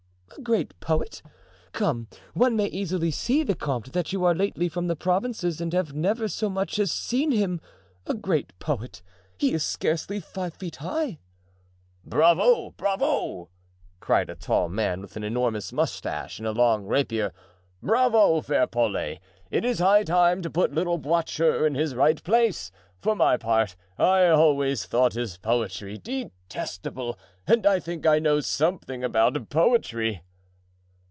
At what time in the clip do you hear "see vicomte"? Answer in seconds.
3.11-3.91